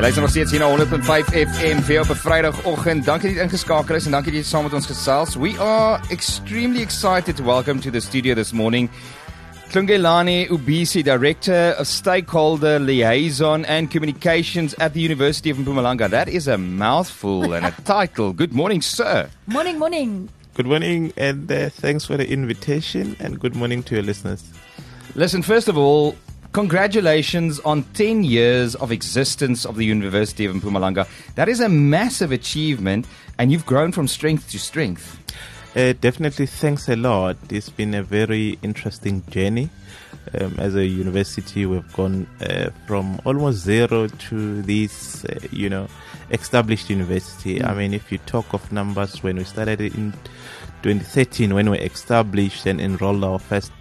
[0.00, 3.04] Jy luister nog steeds hier na 100.5 FM vir op 'n Vrydagoggend.
[3.04, 5.36] Dankie dat jy ingeskakel is en dankie dat jy saam met ons gesels.
[5.36, 8.88] We are extremely excited to welcome to the studio this morning
[9.68, 16.08] Tlangelani Ubisi, Director of Stakeholder Liaison and Communications at the University of Mpumalanga.
[16.08, 18.32] That is a mouthful and a title.
[18.32, 19.28] Good morning, sir.
[19.46, 20.30] Morning, morning.
[20.54, 24.42] Good morning, and uh, thanks for the invitation, and good morning to your listeners.
[25.14, 26.14] Listen, first of all,
[26.52, 31.06] congratulations on 10 years of existence of the University of Mpumalanga.
[31.36, 33.06] That is a massive achievement,
[33.38, 35.18] and you've grown from strength to strength.
[35.76, 37.36] Uh, definitely, thanks a lot.
[37.48, 39.70] It's been a very interesting journey.
[40.38, 45.86] Um, as a university, we've gone uh, from almost zero to this, uh, you know,
[46.30, 47.62] established university.
[47.62, 50.12] I mean, if you talk of numbers, when we started in
[50.82, 53.72] 2013, when we established and enrolled our first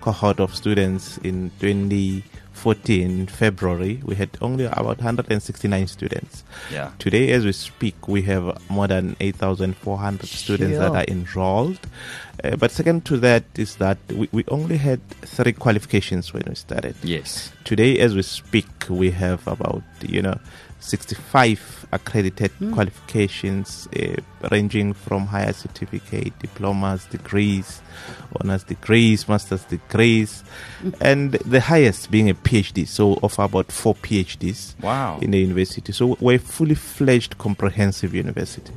[0.00, 6.44] cohort of students in 2014 February, we had only about 169 students.
[6.72, 6.90] Yeah.
[6.98, 11.80] Today, as we speak, we have more than 8,400 students that are enrolled.
[12.42, 16.54] Uh, but second to that is that we, we only had three qualifications when we
[16.54, 16.96] started.
[17.02, 17.52] Yes.
[17.64, 20.38] Today, as we speak, we have about, you know,
[20.80, 24.16] 65 accredited qualifications uh,
[24.50, 27.80] ranging from higher certificate, diplomas, degrees,
[28.40, 30.42] honors degrees, master's degrees,
[31.00, 32.86] and the highest being a PhD.
[32.86, 35.18] So, of about four PhDs Wow.
[35.20, 35.92] in the university.
[35.92, 38.72] So, we're a fully fledged, comprehensive university.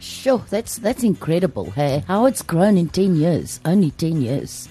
[0.00, 1.70] Sure, that's that's incredible.
[1.72, 4.68] Hey, how it's grown in ten years, only ten years.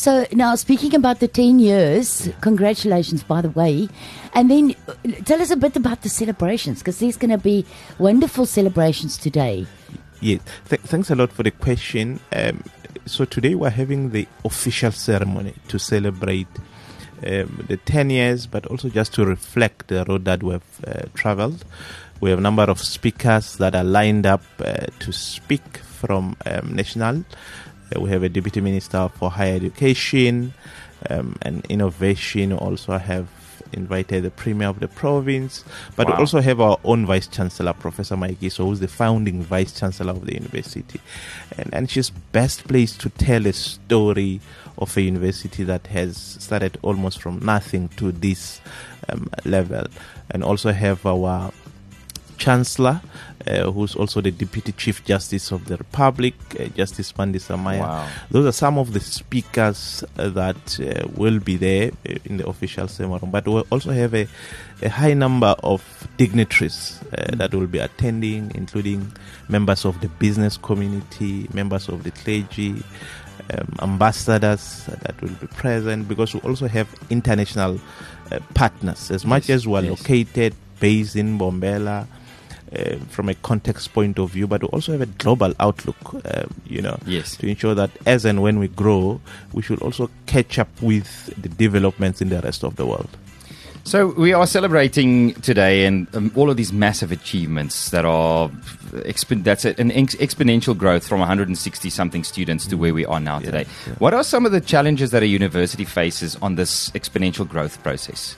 [0.00, 3.86] So now, speaking about the ten years, congratulations, by the way.
[4.32, 4.94] And then uh,
[5.26, 7.66] tell us a bit about the celebrations, because there's going to be
[7.98, 9.66] wonderful celebrations today.
[10.22, 12.18] Yes, Th- thanks a lot for the question.
[12.32, 12.64] Um,
[13.04, 16.48] so today we're having the official ceremony to celebrate
[17.26, 21.62] um, the 10 years, but also just to reflect the road that we've uh, traveled.
[22.22, 26.74] We have a number of speakers that are lined up uh, to speak from um,
[26.74, 27.24] national.
[27.94, 30.52] Uh, we have a deputy minister for higher education
[31.08, 32.52] um, and innovation.
[32.52, 33.28] Also have
[33.72, 35.64] invited the premier of the province,
[35.94, 36.18] but we Wow.
[36.20, 40.34] also have our own vice chancellor, Professor Mayekiso, who's the founding vice chancellor of the
[40.34, 41.00] university,
[41.56, 44.40] and and she's best placed to tell a story
[44.78, 48.60] of a university that has started almost from nothing to this
[49.08, 49.86] um, level,
[50.32, 51.52] and also have our
[52.40, 53.00] Chancellor,
[53.46, 57.80] uh, who's also the Deputy Chief Justice of the Republic, uh, Justice Mandisa Maya.
[57.80, 58.08] Wow.
[58.30, 62.46] Those are some of the speakers uh, that uh, will be there uh, in the
[62.48, 63.28] official ceremony.
[63.30, 64.26] But we'll also have a,
[64.82, 65.84] a high number of
[66.16, 69.12] dignitaries uh, that will be attending, including
[69.48, 72.82] members of the business community, members of the clergy,
[73.52, 77.78] um, ambassadors that will be present, because we also have international
[78.32, 79.10] uh, partners.
[79.10, 79.90] As much Yes, as we're yes.
[79.90, 82.06] located, based in Mbombela,
[82.76, 86.44] uh, from a context point of view, but we also have a global outlook, uh,
[86.66, 87.36] you know, Yes.
[87.38, 89.20] to ensure that as and when we grow,
[89.52, 93.08] we should also catch up with the developments in the rest of the world.
[93.84, 98.48] So we are celebrating today, and um, all of these massive achievements that are
[99.08, 103.40] expo- that's an ex- exponential growth from 160 something students to where we are now
[103.40, 103.66] today.
[103.86, 103.94] yeah.
[103.94, 108.36] What are some of the challenges that a university faces on this exponential growth process?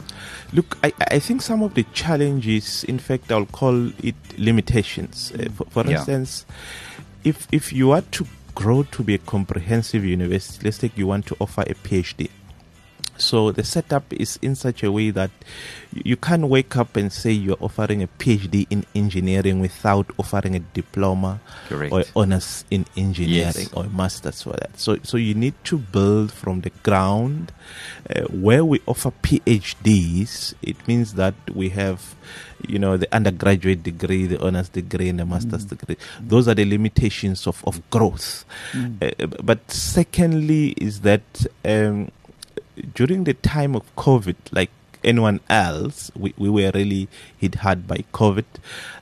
[0.54, 5.32] Look, I, I think some of the challenges, in fact, I'll call it limitations.
[5.38, 5.98] Uh, for for Yeah.
[5.98, 6.47] instance,
[7.24, 11.26] if if you are to grow to be a comprehensive university, let's take you want
[11.26, 12.30] to offer a PhD.
[13.22, 15.31] So the setup is in such a way that
[15.93, 20.55] you you can't wake up and say you're offering a PhD in engineering without offering
[20.55, 21.93] a diploma Correct.
[21.93, 23.72] or honors in engineering Yes.
[23.72, 24.78] or a master's for that.
[24.78, 27.50] So, so you need to build from the ground.
[28.15, 32.15] Uh, where we offer PhDs, it means that we have,
[32.69, 35.97] you know, the undergraduate degree, the honors degree, and the master's degree.
[36.21, 38.44] Those are the limitations of, of growth.
[38.75, 39.10] Uh,
[39.43, 41.22] but secondly, is that
[41.65, 42.10] um,
[42.94, 44.70] during the time of COVID, like
[45.04, 48.45] anyone else, we, we were really hit hard by COVID,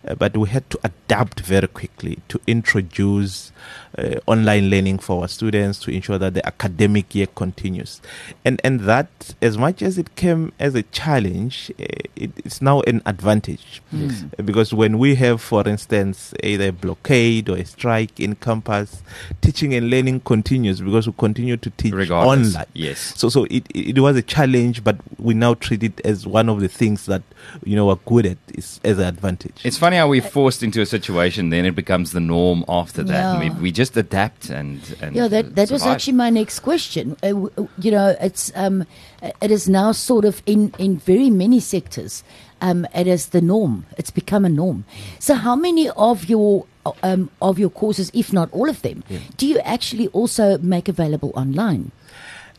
[0.06, 3.52] uh, but we had to adapt very quickly to introduce
[3.98, 8.00] uh, online learning for our students to ensure that the academic year continues.
[8.44, 11.84] And, and that, as much as it came as a challenge, uh,
[12.16, 13.82] it, it's now an advantage.
[13.92, 14.24] Yes.
[14.38, 19.02] Uh, Because when we have, for instance, either a blockade or a strike in campus,
[19.42, 22.54] teaching and learning continues because we continue to teach Regardless.
[22.54, 22.66] online.
[22.72, 23.14] Yes.
[23.16, 26.48] So, so it, it was a challenge, but we now treat it it as one
[26.48, 27.22] of the things that
[27.64, 29.60] you know we're good at is as an advantage.
[29.64, 33.42] It's funny how we're forced into a situation, then it becomes the norm after that.
[33.42, 33.54] Yeah.
[33.54, 37.16] We, we just adapt and, and Yeah, that that was actually my next question.
[37.22, 38.84] Uh, uh, you know, it's um,
[39.22, 42.22] uh, it is now sort of in in very many sectors.
[42.60, 43.86] Um, it is the norm.
[43.96, 44.84] It's become a norm.
[45.18, 49.02] So, how many of your uh, um, of your courses, if not all of them,
[49.38, 51.90] do you actually also make available online?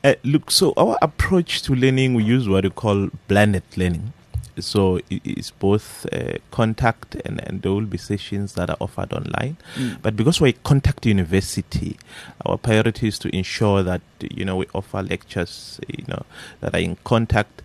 [0.03, 4.13] Uh, look, so our approach to learning, we use what we call blended learning.
[4.59, 9.13] So it is both uh, contact and, and there will be sessions that are offered
[9.13, 9.57] online.
[10.01, 11.97] But because we're a contact university,
[12.45, 16.23] our priority is to ensure that you know we offer lectures you know
[16.59, 17.61] that are in contact.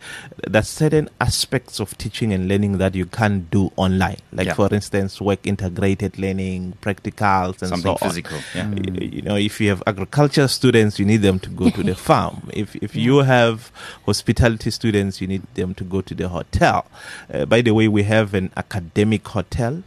[0.46, 4.54] There's certain aspects of teaching and learning that you can't do online, like Yeah.
[4.54, 8.08] for instance, work integrated learning, practicals, and something so on.
[8.08, 8.38] physical.
[8.54, 8.68] Yeah.
[8.70, 11.94] Y- you know if you have agriculture students you need them to go to the
[12.08, 13.70] farm if if you have
[14.06, 16.85] hospitality students you need them to go to the hotel
[17.32, 19.82] uh, by the way we have an academic hotel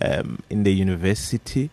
[0.00, 1.70] um, in the university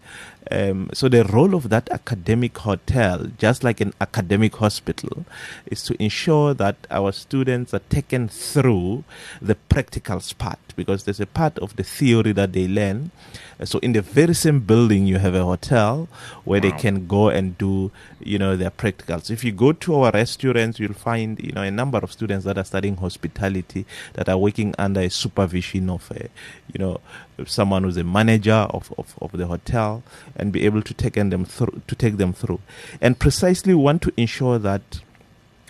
[0.52, 5.26] um, so the role of that academic hotel just like an academic hospital
[5.68, 9.04] is to ensure that our students are taken through
[9.42, 13.12] the practicals part because there's a part of the theory that they learn.
[13.60, 16.08] Uh, so in the very same building you have a hotel
[16.44, 19.30] where they can go and do you know their practicals.
[19.30, 22.58] If you go to our restaurants you'll find you know a number of students that
[22.58, 26.30] are studying hospitality that are working under a supervision of a
[26.74, 27.00] you know
[27.46, 30.04] someone who's a manager of, of, of the hotel
[30.36, 32.60] and be able to take them through to take them through.
[33.02, 35.02] And precisely want to ensure that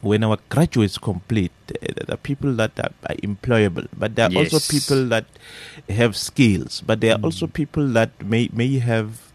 [0.04, 4.60] when our graduates complete, uh, there people that are, are employable, but there are also
[4.60, 5.25] people that
[5.89, 9.31] have skills, but there are also people that may may have,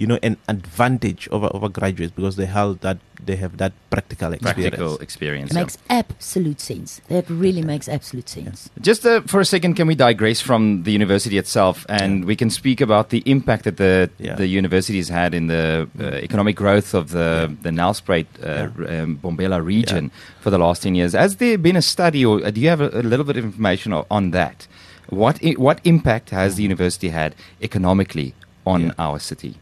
[0.00, 2.98] you know, an advantage over over graduates because they have that
[3.28, 4.62] they have that practical experience.
[4.76, 5.50] Practical experience.
[5.50, 5.62] It yeah.
[5.62, 6.90] makes absolute sense.
[7.08, 8.70] That really makes absolute sense.
[8.80, 12.50] Just uh, for a second, can we digress from the university itself, and we can
[12.60, 14.36] speak about the impact that the Yeah.
[14.42, 15.64] the university has had in the
[16.00, 17.28] uh, economic growth of the
[17.66, 18.48] the Nelspruit uh,
[18.78, 20.10] r- um, Mbombela region
[20.42, 21.12] for the last ten years.
[21.24, 23.44] Has there been a study, or uh, do you have a, a little bit of
[23.44, 24.58] information on that?
[25.22, 27.30] What I- what impact has the university had
[27.68, 28.28] economically
[28.64, 29.06] on Yeah.
[29.06, 29.52] our city?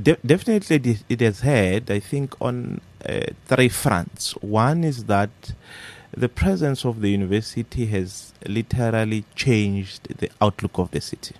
[0.00, 4.32] De- definitely, it- has had, I think, on uh, three fronts.
[4.40, 5.30] One is that
[6.16, 11.34] the presence of the university has literally changed the outlook of the city.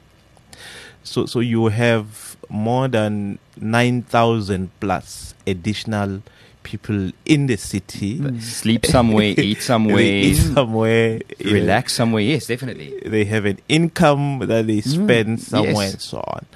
[1.03, 6.23] So, so you have more than nine thousand plus additional
[6.63, 8.39] people in the city.
[8.41, 12.23] Sleep somewhere, eat somewhere, eat somewhere, you know, relax somewhere.
[12.23, 13.01] Yes, definitely.
[13.07, 15.93] they have an income that they spend somewhere Mm, yes.
[15.95, 16.47] and so on.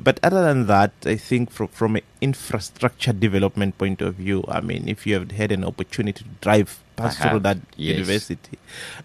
[0.00, 4.60] But other than that, I think from from an infrastructure development point of view, I
[4.60, 7.94] mean, if you have had an opportunity to drive past through that yes.
[7.94, 8.58] university,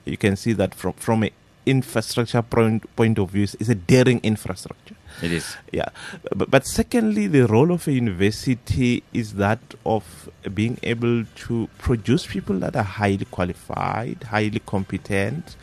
[0.05, 1.31] you can see that from from an
[1.65, 4.95] infrastructure point point of view, it's it's a daring infrastructure.
[5.21, 5.57] It is.
[5.71, 5.89] Yeah,
[6.35, 12.27] but, but secondly, the role of a university is that of being able to produce
[12.27, 15.55] people that are highly qualified, highly competent,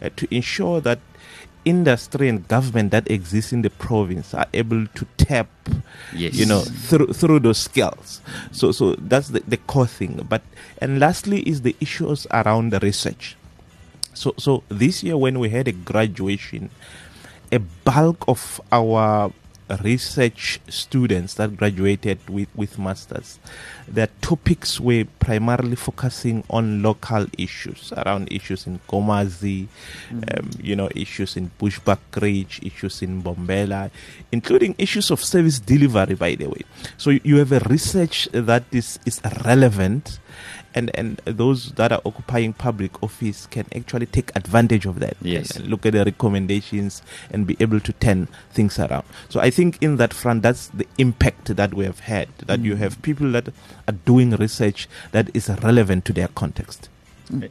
[0.00, 0.98] uh, to ensure that
[1.64, 5.48] industry and government that exists in the province are able to tap
[6.14, 6.34] Yes.
[6.34, 8.20] you know through through those skills.
[8.52, 10.26] So so that's the, the core thing.
[10.28, 10.42] But
[10.78, 13.36] and lastly is the issues around the research.
[14.14, 16.70] So so this year when we had a graduation
[17.50, 19.32] a bulk of our
[19.82, 23.38] research students that graduated with, with masters
[23.88, 29.66] their topics were primarily focusing on local issues around issues in Nkomazi,
[30.10, 33.90] um, you know, issues in Bushbuck Ridge, issues in Mbombela,
[34.30, 36.62] including issues of service delivery, by the way.
[36.96, 40.18] So you have a research that is, is relevant
[40.74, 45.50] and and those that are occupying public office can actually take advantage of that Yes.
[45.52, 49.50] and, and look at the recommendations and be able to turn things around so i
[49.50, 52.78] think in that front that's the impact that we have had that you mm.
[52.78, 53.48] have people that
[53.88, 56.88] are doing research that is relevant to their context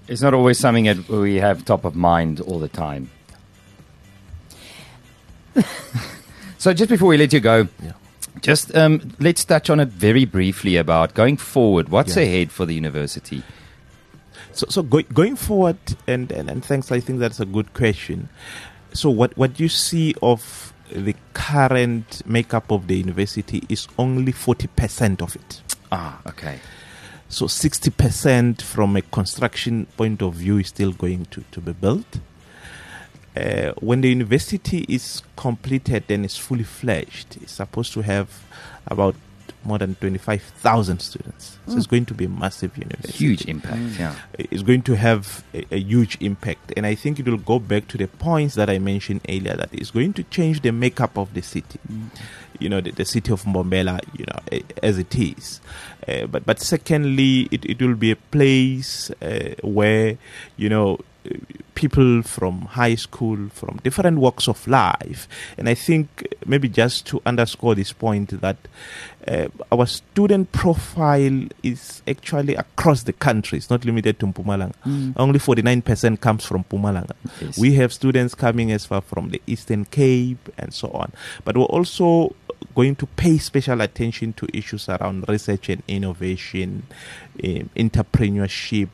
[0.07, 3.09] It's not always something that we have top of mind all the time.
[6.57, 7.93] so, just before we let you go, Yeah.
[8.41, 11.89] Just um, let's touch on it very briefly about going forward.
[11.89, 12.23] What's Yeah.
[12.23, 13.43] ahead for the university?
[14.53, 18.29] So, so go, going forward, and, and, and thanks, I think that's a good question.
[18.93, 25.21] So, what, what you see of the current makeup of the university is only 40%
[25.21, 25.61] of it.
[25.91, 26.59] Ah, okay.
[27.29, 32.19] So, 60% from a construction point of view is still going to, to be built.
[33.35, 38.29] Uh, when the university is completed and is fully fledged, it's supposed to have
[38.87, 39.15] about
[39.63, 41.57] more than 25,000 students.
[41.67, 43.17] So it's going to be a massive university.
[43.17, 43.99] Huge impact.
[43.99, 44.15] Yeah.
[44.37, 46.73] It's going to have a, a huge impact.
[46.75, 49.69] And I think it will go back to the points that I mentioned earlier that
[49.71, 51.79] it's going to change the makeup of the city.
[52.59, 55.61] You know, the, the city of Mbombela, you know, as it is.
[56.07, 60.17] Uh, but, but secondly, it, it will be a place uh, where,
[60.57, 60.99] you know,
[61.75, 65.27] people from high school, from different walks of life.
[65.57, 68.57] And I think maybe just to underscore this point that
[69.27, 73.57] uh, our student profile is actually across the country.
[73.57, 74.73] It's not limited to Mpumalanga.
[74.85, 75.13] Mm.
[75.15, 77.13] Only 49% comes from Mpumalanga.
[77.39, 77.57] Yes.
[77.57, 81.11] We have students coming as far from the Eastern Cape and so on.
[81.45, 82.35] But we're also
[82.75, 86.83] going to pay special attention to issues around research and innovation,
[87.43, 88.89] um, entrepreneurship,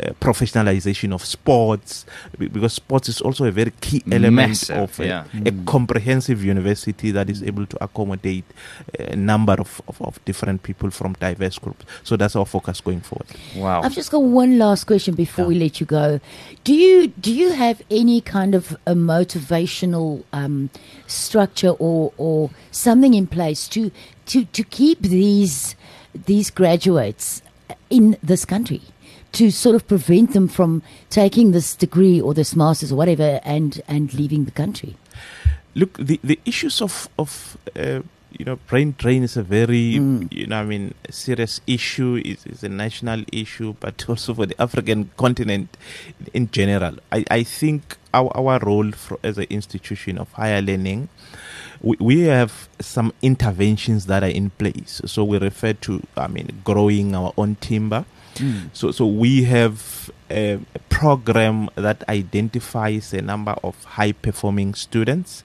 [0.00, 2.06] uh, professionalization of sports
[2.38, 5.24] because sports is also a very key element Massive, of a, yeah.
[5.44, 8.44] a comprehensive university that is able to accommodate
[8.98, 13.00] a number of, of, of different people from diverse groups so that's our focus going
[13.00, 13.82] forward Wow.
[13.82, 15.48] I've just got one last question before Yeah.
[15.48, 16.20] we let you go.
[16.64, 20.70] Do you do you have any kind of a motivational um,
[21.06, 23.90] structure or or something in place to
[24.26, 25.74] to to keep these
[26.26, 27.42] these graduates
[27.90, 28.80] in this country?
[29.36, 33.82] To sort of prevent them from taking this degree or this master's or whatever and,
[33.86, 34.96] and leaving the country.
[35.76, 38.00] look the, the issues of of uh,
[38.32, 42.20] you know brain drain is a very you know i mean serious issue.
[42.24, 45.76] It's, it's a national issue but also for the african continent
[46.34, 46.96] in general.
[47.12, 51.08] I, I think our, our role for, as an institution of higher learning
[51.82, 55.02] we, we have some interventions that are in place.
[55.04, 58.04] So we refer to i mean growing our own timber
[58.72, 65.44] so, so we have a, a program that identifies a number of high-performing students.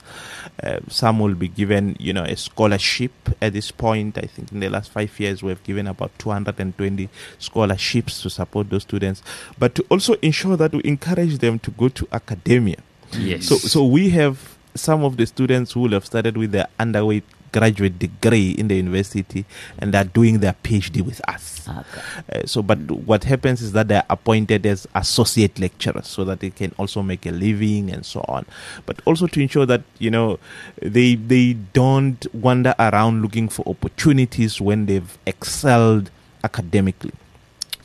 [0.61, 4.17] Uh, some will be given, you know, a scholarship at this point.
[4.17, 8.69] I think in the last five years we have given about 220 scholarships to support
[8.69, 9.21] those students,
[9.57, 12.77] but to also ensure that we encourage them to go to academia.
[13.13, 13.45] yes.
[13.45, 17.25] So, so we have some of the students who will have started with their undergraduate
[17.51, 19.45] graduate degree in the university
[19.79, 21.67] and they're doing their PhD with us.
[21.67, 22.01] Okay.
[22.33, 26.39] Uh, so, but what happens is that they are appointed as associate lecturers so that
[26.39, 28.45] they can also make a living and so on.
[28.85, 30.39] But also to ensure that you know
[30.81, 36.09] they they don't wander around looking for opportunities when they've excelled
[36.43, 37.13] academically.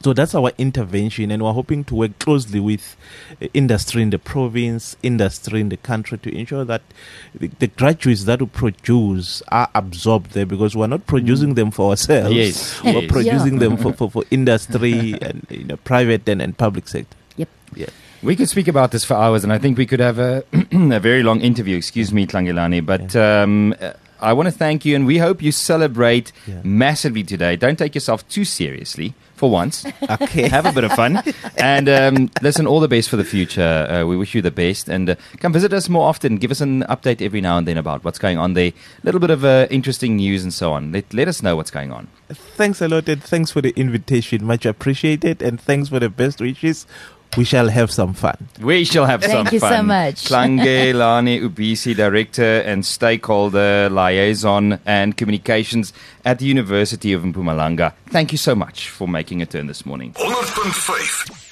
[0.07, 2.95] So that's our intervention, and we're hoping to work closely with
[3.43, 6.83] uh, industry in the province, industry in the country to ensure that
[7.35, 11.91] the, the graduates that we produce are absorbed there because we're not producing them for
[11.91, 12.33] ourselves.
[12.37, 13.11] Yes, we're yes.
[13.11, 13.59] producing Yeah.
[13.59, 17.17] them for, for, for industry and you know private and, and public sector.
[17.37, 17.49] Yep.
[17.75, 17.87] Yeah.
[18.23, 21.01] We could speak about this for hours, and I think we could have a, a
[21.01, 21.77] very long interview.
[21.77, 25.51] Excuse me, Tlangelani, but um, uh, I want to thank you, and we hope you
[25.51, 26.61] celebrate Yeah.
[26.63, 27.57] massively today.
[27.57, 29.85] Don't take yourself too seriously for once.
[30.09, 30.49] Okay.
[30.57, 31.23] have a bit of fun,
[31.57, 32.67] and um, listen.
[32.67, 33.87] All the best for the future.
[33.91, 36.37] Uh, we wish you the best, and uh, come visit us more often.
[36.37, 38.69] Give us an update every now and then about what's going on there.
[38.69, 40.93] A little bit of uh, interesting news and so on.
[40.93, 42.09] Let let us know what's going on.
[42.29, 44.45] Thanks a lot, and thanks for the invitation.
[44.45, 46.87] Much appreciated, and thanks for the best wishes.
[47.37, 48.37] We shall have some fun.
[48.61, 50.25] We shall have fun Thank some you so much.
[50.25, 55.93] Klange Lani Ubisi, Director and Stakeholder Liaison and Communications
[56.25, 57.93] at the University of Mpumalanga.
[58.09, 60.13] Thank you so much for making a turn this morning.
[60.15, 61.46] 100.5